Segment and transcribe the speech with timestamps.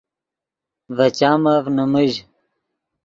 [0.95, 2.13] ڤے چامف نیمیژ